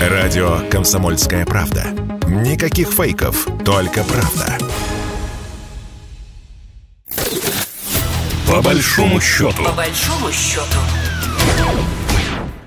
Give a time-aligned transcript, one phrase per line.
[0.00, 1.84] Радио «Комсомольская правда».
[2.26, 4.56] Никаких фейков, только правда.
[8.48, 9.62] По большому счету.
[9.62, 10.78] По большому счету.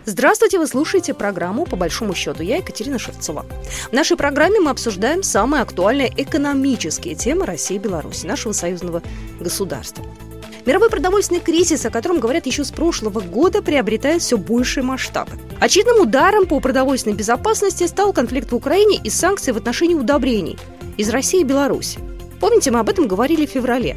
[0.05, 2.43] Здравствуйте, вы слушаете программу «По большому счету».
[2.43, 3.47] Я Екатерина Шевцова.
[3.89, 9.01] В нашей программе мы обсуждаем самые актуальные экономические темы России и Беларуси, нашего союзного
[9.39, 10.05] государства.
[10.65, 15.31] Мировой продовольственный кризис, о котором говорят еще с прошлого года, приобретает все большие масштабы.
[15.59, 20.57] Очевидным ударом по продовольственной безопасности стал конфликт в Украине и санкции в отношении удобрений
[20.95, 21.99] из России и Беларуси.
[22.43, 23.95] Помните, мы об этом говорили в феврале.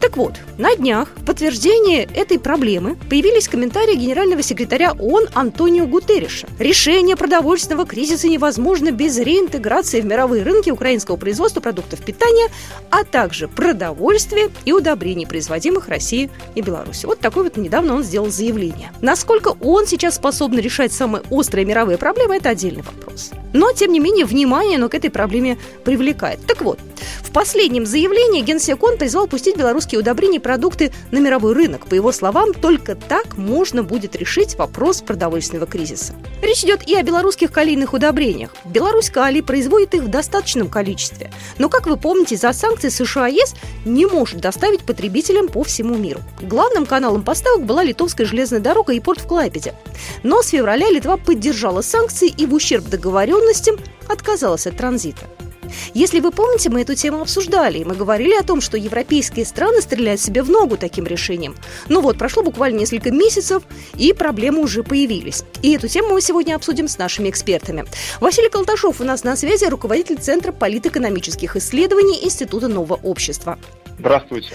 [0.00, 6.48] Так вот, на днях в подтверждение этой проблемы появились комментарии генерального секретаря ООН Антонио Гутерриша.
[6.58, 12.48] Решение продовольственного кризиса невозможно без реинтеграции в мировые рынки украинского производства продуктов питания,
[12.90, 17.08] а также продовольствия и удобрений, производимых Россией и Беларусью.
[17.08, 18.90] Вот такое вот недавно он сделал заявление.
[19.02, 23.30] Насколько он сейчас способен решать самые острые мировые проблемы, это отдельный вопрос.
[23.52, 26.44] Но, тем не менее, внимание оно к этой проблеме привлекает.
[26.44, 26.80] Так вот,
[27.22, 31.86] в последнем заявлении Генсек ООН призвал пустить белорусские удобрения и продукты на мировой рынок.
[31.86, 36.14] По его словам, только так можно будет решить вопрос продовольственного кризиса.
[36.42, 38.50] Речь идет и о белорусских калийных удобрениях.
[38.64, 41.30] Беларусь калий производит их в достаточном количестве.
[41.58, 45.96] Но, как вы помните, за санкции США и ЕС не может доставить потребителям по всему
[45.96, 46.20] миру.
[46.40, 49.74] Главным каналом поставок была литовская железная дорога и порт в Клайпеде.
[50.22, 53.76] Но с февраля Литва поддержала санкции и в ущерб договоренностям
[54.08, 55.26] отказалась от транзита.
[55.94, 59.80] Если вы помните, мы эту тему обсуждали, и мы говорили о том, что европейские страны
[59.80, 61.56] стреляют себе в ногу таким решением.
[61.88, 63.62] Ну вот, прошло буквально несколько месяцев,
[63.96, 65.44] и проблемы уже появились.
[65.62, 67.84] И эту тему мы сегодня обсудим с нашими экспертами.
[68.20, 73.58] Василий Колташов у нас на связи, руководитель Центра политэкономических исследований Института нового общества.
[73.98, 74.54] Здравствуйте.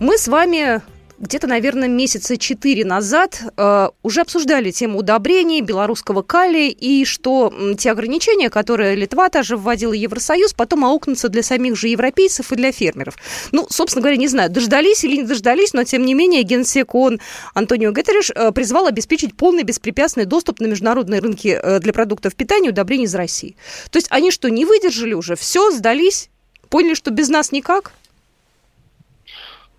[0.00, 0.80] Мы с вами
[1.18, 7.90] где-то, наверное, месяца четыре назад э, уже обсуждали тему удобрений, белорусского калия и что те
[7.90, 13.16] ограничения, которые Литва тоже вводила Евросоюз, потом аукнутся для самих же европейцев и для фермеров.
[13.52, 17.20] Ну, собственно говоря, не знаю, дождались или не дождались, но тем не менее генсек ООН
[17.54, 22.68] Антонио Гетериш э, призвал обеспечить полный беспрепятственный доступ на международные рынки э, для продуктов питания
[22.68, 23.56] и удобрений из России.
[23.90, 26.30] То есть они что, не выдержали уже, все, сдались,
[26.68, 27.92] поняли, что без нас никак?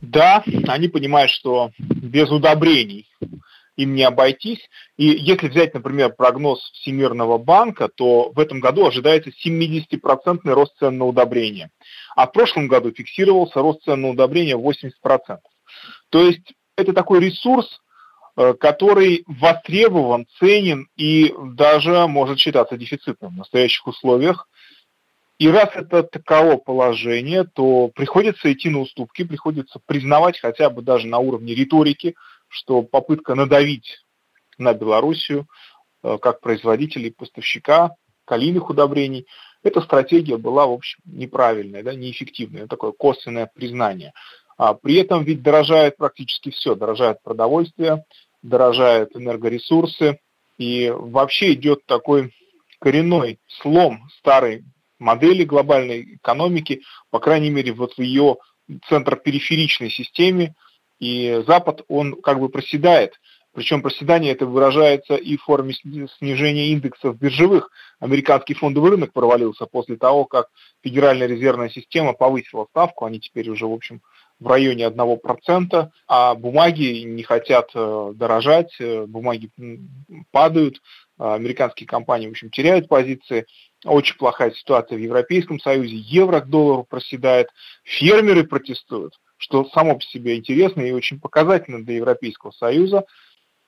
[0.02, 3.10] Да, они понимают, что без удобрений
[3.80, 4.60] им не обойтись.
[4.98, 10.98] И если взять, например, прогноз Всемирного банка, то в этом году ожидается 70% рост цен
[10.98, 11.72] на удобрения.
[12.16, 14.92] А в прошлом году фиксировался рост цен на удобрения 80%.
[16.10, 17.80] То есть это такой ресурс,
[18.36, 24.48] э, который востребован, ценен и даже может считаться дефицитным в настоящих условиях.
[25.40, 31.08] И раз это таково положение, то приходится идти на уступки, приходится признавать хотя бы даже
[31.08, 32.16] на уровне риторики,
[32.50, 34.04] что попытка надавить
[34.58, 35.48] на Белоруссию
[36.04, 37.96] э, как производителя и поставщика
[38.26, 39.28] калийных удобрений,
[39.64, 44.12] эта стратегия была, в общем, неправильная, да, неэффективная, такое косвенное признание.
[44.58, 48.04] А при этом ведь дорожает практически все, дорожает продовольствие,
[48.42, 50.20] дорожают энергоресурсы,
[50.58, 52.34] и вообще идет такой
[52.80, 54.66] коренной слом старой
[55.00, 58.38] модели глобальной экономики, по крайней мере, вот в ее
[58.88, 60.56] центропериферичной системе,
[61.00, 63.20] и Запад, он как бы проседает.
[63.54, 67.72] Причем проседание это выражается и в форме снижения индексов биржевых.
[68.00, 70.48] Американский фондовый рынок провалился после того, как
[70.84, 73.06] Федеральная резервная система повысила ставку.
[73.06, 74.02] Они теперь уже, в общем,
[74.40, 79.50] в районе 1%, а бумаги не хотят э, дорожать, э, бумаги
[80.32, 80.82] падают,
[81.20, 83.46] американские компании, в общем, теряют позиции.
[83.86, 87.50] Очень плохая ситуация в Европейском Союзе, евро к доллару проседает,
[87.84, 93.06] фермеры протестуют, что само по себе интересно и очень показательно для Европейского Союза.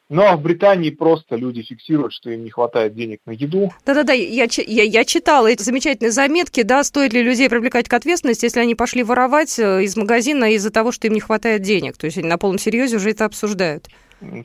[0.09, 3.71] Ну а в Британии просто люди фиксируют, что им не хватает денег на еду.
[3.85, 8.43] Да-да-да, я, я, я читала эти замечательные заметки, да, стоит ли людей привлекать к ответственности,
[8.43, 11.95] если они пошли воровать э, из магазина из-за того, что им не хватает денег.
[11.95, 13.87] То есть они на полном серьезе уже это обсуждают.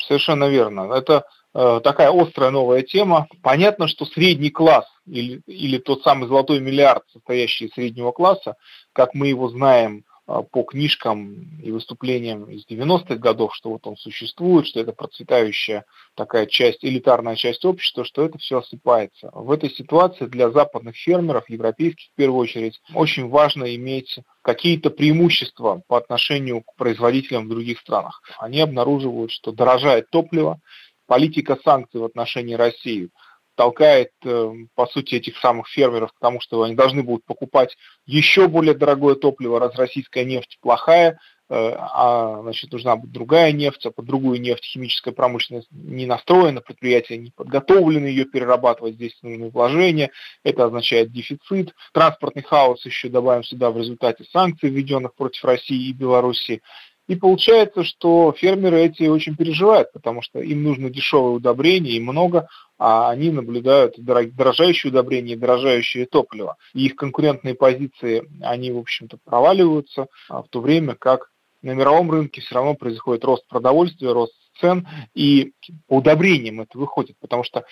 [0.06, 0.92] Совершенно верно.
[0.94, 1.24] Это
[1.56, 3.28] такая острая новая тема.
[3.42, 8.56] Понятно, что средний класс или, или тот самый золотой миллиард, состоящий из среднего класса,
[8.92, 13.96] как мы его знаем а, по книжкам и выступлениям из 90-х годов, что вот он
[13.96, 15.84] существует, что это процветающая
[16.16, 19.30] такая часть, элитарная часть общества, что это все осыпается.
[19.32, 25.82] В этой ситуации для западных фермеров, европейских в первую очередь, очень важно иметь какие-то преимущества
[25.86, 28.20] по отношению к производителям в других странах.
[28.38, 30.60] Они обнаруживают, что дорожает топливо,
[31.06, 33.10] политика санкций в отношении России–
[33.56, 38.48] толкает, э, по сути, этих самых фермеров к тому, что они должны будут покупать еще
[38.48, 41.18] более дорогое топливо, раз российская нефть плохая,
[41.48, 47.16] а значит, нужна будет другая нефть, а под другую нефть химическая промышленность не настроена, предприятия
[47.18, 50.10] не подготовлены ее перерабатывать, здесь нужны вложения,
[50.42, 51.72] это означает дефицит.
[51.92, 56.62] Транспортный хаос еще добавим сюда в результате санкций, введенных против России и Белоруссии.
[57.08, 62.48] И получается, что фермеры эти очень переживают, потому что им нужно дешевое удобрение и много,
[62.78, 66.56] а они наблюдают дорожающие удобрения и дорожающее топливо.
[66.74, 71.30] И их конкурентные позиции, они, в общем-то, проваливаются, а в то время как
[71.62, 75.52] на мировом рынке все равно происходит рост продовольствия, рост цен, и
[75.88, 77.64] по удобрениям это выходит, потому что,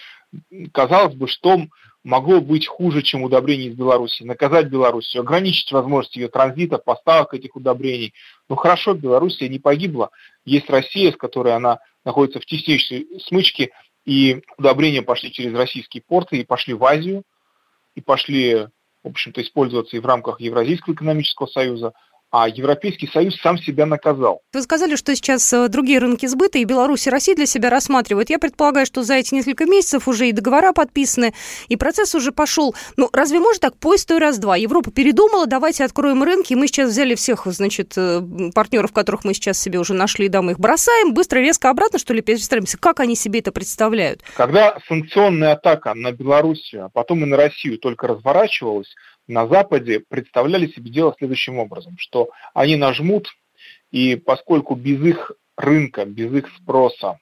[0.72, 1.66] казалось бы, что
[2.02, 4.22] могло быть хуже, чем удобрение из Беларуси?
[4.22, 8.14] Наказать Белоруссию, ограничить возможность ее транзита, поставок этих удобрений.
[8.48, 10.10] Ну хорошо, Белоруссия не погибла.
[10.44, 13.70] Есть Россия, с которой она находится в теснейшей смычке,
[14.04, 17.22] и удобрения пошли через российские порты и пошли в Азию,
[17.94, 18.66] и пошли,
[19.02, 21.94] в общем-то, использоваться и в рамках Евразийского экономического союза
[22.36, 24.40] а Европейский Союз сам себя наказал.
[24.52, 28.28] Вы сказали, что сейчас э, другие рынки сбыта и Беларусь и Россия для себя рассматривают.
[28.28, 31.32] Я предполагаю, что за эти несколько месяцев уже и договора подписаны,
[31.68, 32.74] и процесс уже пошел.
[32.96, 34.56] Ну, разве может так поезд той раз-два?
[34.56, 38.20] Европа передумала, давайте откроем рынки, и мы сейчас взяли всех, значит, э,
[38.52, 42.14] партнеров, которых мы сейчас себе уже нашли, да, мы их бросаем, быстро, резко обратно, что
[42.14, 42.78] ли, перестраиваемся?
[42.78, 44.22] Как они себе это представляют?
[44.36, 48.92] Когда санкционная атака на Белоруссию, а потом и на Россию только разворачивалась,
[49.26, 53.28] на Западе представляли себе дело следующим образом, что они нажмут,
[53.90, 57.18] и поскольку без их рынка, без их спроса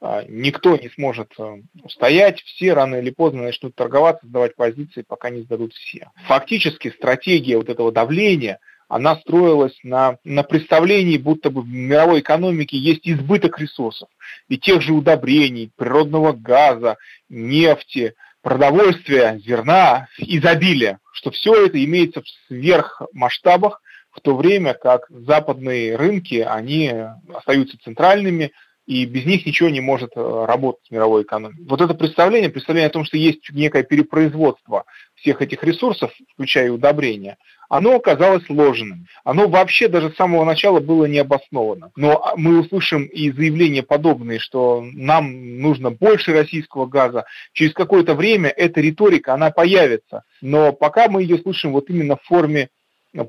[0.00, 5.30] а, никто не сможет э, устоять, все рано или поздно начнут торговаться, сдавать позиции, пока
[5.30, 6.10] не сдадут все.
[6.26, 8.58] Фактически стратегия вот этого давления,
[8.88, 14.08] она строилась на, на представлении, будто бы в мировой экономике есть избыток ресурсов,
[14.48, 16.96] и тех же удобрений, природного газа,
[17.28, 23.80] нефти, продовольствия, зерна, изобилия, что все это имеется в сверхмасштабах,
[24.10, 26.92] в то время как западные рынки, они
[27.32, 28.52] остаются центральными,
[28.86, 31.62] и без них ничего не может э, работать в мировой экономике.
[31.68, 34.84] Вот это представление, представление о том, что есть некое перепроизводство
[35.14, 37.36] всех этих ресурсов, включая удобрения,
[37.68, 39.06] оно оказалось ложным.
[39.24, 41.90] Оно вообще даже с самого начала было необосновано.
[41.96, 47.24] Но мы услышим и заявления подобные, что нам нужно больше российского газа.
[47.52, 50.24] Через какое-то время эта риторика, она появится.
[50.42, 52.68] Но пока мы ее слышим вот именно в форме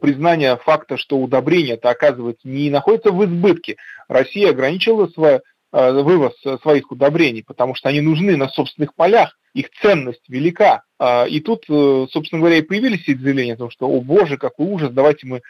[0.01, 3.77] признания факта, что удобрения это оказывается не находится в избытке.
[4.07, 5.41] Россия ограничила свой
[5.71, 10.83] э, вывоз своих удобрений, потому что они нужны на собственных полях, их ценность велика.
[10.99, 14.37] А, и тут, э, собственно говоря, и появились эти заявления о том, что, о боже,
[14.37, 15.41] какой ужас, давайте мы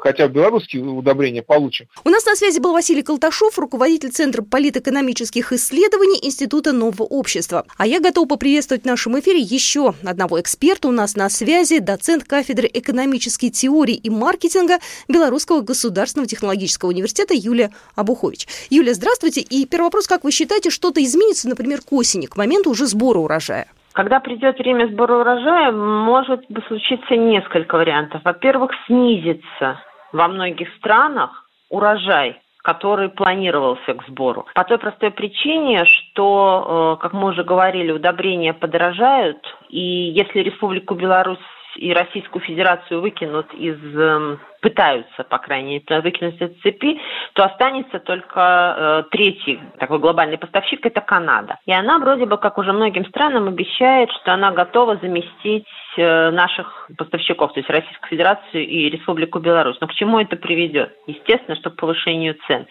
[0.00, 1.86] хотя бы белорусские удобрения получим.
[2.04, 7.64] У нас на связи был Василий Колташов, руководитель Центра политэкономических исследований Института нового общества.
[7.78, 10.88] А я готова поприветствовать в нашем эфире еще одного эксперта.
[10.88, 14.78] У нас на связи доцент кафедры экономической теории и маркетинга
[15.08, 18.46] Белорусского государственного технологического университета Юлия Абухович.
[18.68, 19.40] Юлия, здравствуйте.
[19.40, 23.20] И первый вопрос, как вы считаете, что-то изменится, например, к осени, к моменту уже сбора
[23.20, 23.47] урожая?
[23.92, 28.20] Когда придет время сбора урожая, может случиться несколько вариантов.
[28.24, 29.80] Во-первых, снизится
[30.12, 34.46] во многих странах урожай, который планировался к сбору.
[34.54, 40.94] По той простой причине, что, э, как мы уже говорили, удобрения подорожают, и если Республику
[40.94, 41.38] Беларусь
[41.78, 47.00] и Российскую Федерацию выкинут из эм, пытаются, по крайней мере, выкинуть из цепи,
[47.34, 51.58] то останется только э, третий такой глобальный поставщик– это Канада.
[51.66, 55.66] И она вроде бы, как уже многим странам, обещает, что она готова заместить
[55.96, 59.78] э, наших поставщиков, то есть Российскую Федерацию и Республику Беларусь.
[59.80, 60.92] Но к чему это приведет?
[61.06, 62.66] Естественно, что к повышению цен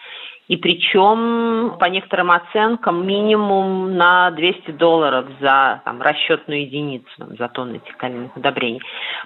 [0.48, 7.76] и причем, по некоторым оценкам, минимум на 200 долларов за там, расчетную единицу, за тонну
[7.76, 8.80] этих калийных удобрений.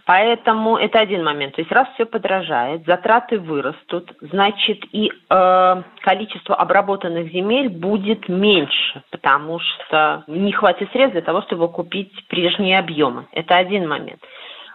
[0.04, 1.54] Поэтому это один момент.
[1.54, 9.02] То есть раз все подражает, затраты вырастут, значит и э, количество обработанных земель будет меньше,
[9.10, 13.26] потому что не хватит средств для того, чтобы купить прежние объемы.
[13.32, 14.20] Это один момент.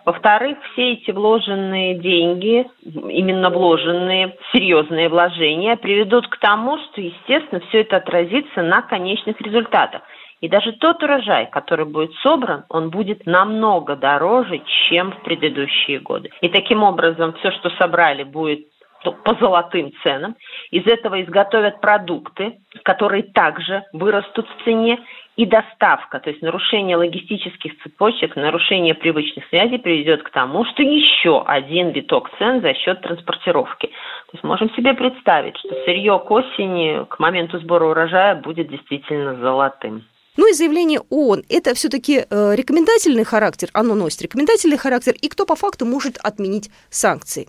[0.08, 7.82] Во-вторых, все эти вложенные деньги, именно вложенные, серьезные вложения, приведут к тому, что, естественно, все
[7.82, 10.02] это отразится на конечных результатах.
[10.40, 16.30] И даже тот урожай, который будет собран, он будет намного дороже, чем в предыдущие годы.
[16.40, 18.62] И таким образом все, что собрали, будет
[19.12, 20.36] по золотым ценам.
[20.72, 25.00] Из этого изготовят продукты, которые также вырастут в цене
[25.38, 31.44] и доставка, то есть нарушение логистических цепочек, нарушение привычных связей приведет к тому, что еще
[31.46, 33.86] один виток цен за счет транспортировки.
[33.88, 39.36] То есть можем себе представить, что сырье к осени, к моменту сбора урожая будет действительно
[39.36, 40.06] золотым.
[40.38, 45.46] Ну и заявление ООН, это все-таки э, рекомендательный характер, оно носит рекомендательный характер, и кто
[45.46, 47.48] по факту может отменить санкции?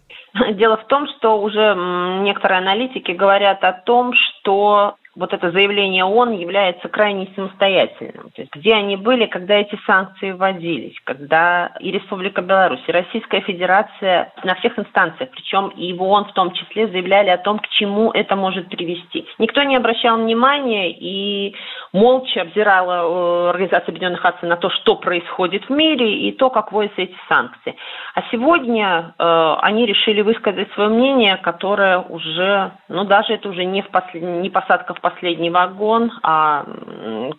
[0.54, 1.74] Дело в том, что уже
[2.22, 8.30] некоторые аналитики говорят о том, что вот это заявление ООН является крайне самостоятельным.
[8.34, 13.40] То есть где они были, когда эти санкции вводились, когда и Республика Беларусь, и Российская
[13.40, 17.68] Федерация на всех инстанциях, причем и в ООН в том числе, заявляли о том, к
[17.68, 19.26] чему это может привести.
[19.38, 21.56] Никто не обращал внимания и
[21.92, 26.72] молча обзирала э, Организация Объединенных Наций на то, что происходит в мире и то, как
[26.72, 27.76] вводятся эти санкции.
[28.14, 33.82] А сегодня э, они решили высказать свое мнение, которое уже, ну даже это уже не,
[33.82, 34.22] в послед...
[34.22, 36.64] не посадка в последний вагон, а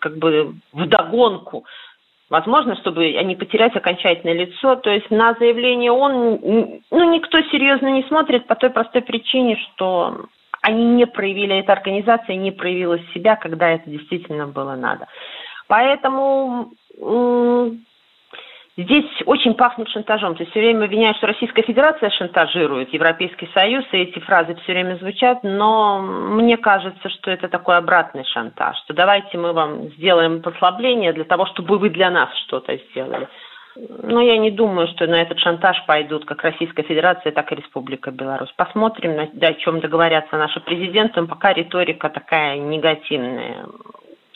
[0.00, 1.64] как бы в догонку
[2.30, 4.76] возможно, чтобы не потерять окончательное лицо.
[4.76, 10.26] То есть на заявление он, ну, никто серьезно не смотрит по той простой причине, что
[10.62, 15.06] они не проявили, эта организация не проявила себя, когда это действительно было надо.
[15.68, 16.72] Поэтому
[18.76, 20.34] здесь очень пахнет шантажом.
[20.34, 24.72] То есть все время обвиняют, что Российская Федерация шантажирует Европейский Союз, и эти фразы все
[24.72, 30.42] время звучат, но мне кажется, что это такой обратный шантаж, что давайте мы вам сделаем
[30.42, 33.28] послабление для того, чтобы вы для нас что-то сделали.
[33.76, 38.10] Но я не думаю, что на этот шантаж пойдут как Российская Федерация, так и Республика
[38.10, 38.52] Беларусь.
[38.56, 41.22] Посмотрим, о чем договорятся наши президенты.
[41.26, 43.66] Пока риторика такая негативная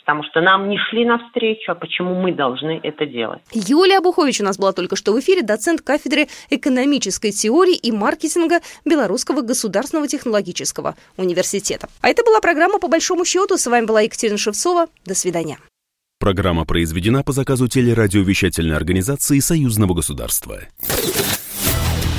[0.05, 3.41] потому что нам не шли навстречу, а почему мы должны это делать.
[3.51, 8.59] Юлия Бухович у нас была только что в эфире, доцент кафедры экономической теории и маркетинга
[8.85, 11.87] Белорусского государственного технологического университета.
[12.01, 13.57] А это была программа «По большому счету».
[13.57, 14.85] С вами была Екатерина Шевцова.
[15.05, 15.57] До свидания.
[16.25, 20.59] Программа произведена по заказу телерадиовещательной организации Союзного государства.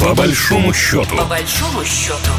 [0.01, 1.17] По большому счету.
[1.17, 2.31] По большому счету.